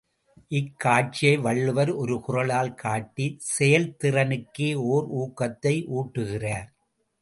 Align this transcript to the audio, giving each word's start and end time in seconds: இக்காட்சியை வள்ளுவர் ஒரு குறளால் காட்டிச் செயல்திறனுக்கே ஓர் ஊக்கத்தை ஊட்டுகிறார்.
இக்காட்சியை 0.51 1.33
வள்ளுவர் 1.39 1.91
ஒரு 1.93 2.15
குறளால் 2.27 2.73
காட்டிச் 2.73 3.39
செயல்திறனுக்கே 3.59 4.69
ஓர் 4.89 5.07
ஊக்கத்தை 5.21 5.75
ஊட்டுகிறார். 5.99 6.69